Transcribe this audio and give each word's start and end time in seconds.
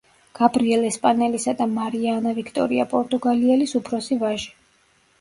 გაბრიელ 0.37 0.87
ესპანელისა 0.87 1.55
და 1.61 1.69
მარია 1.75 2.17
ანა 2.23 2.35
ვიქტორია 2.41 2.89
პორტუგალიელის 2.97 3.79
უფროსი 3.85 4.23
ვაჟი. 4.27 4.55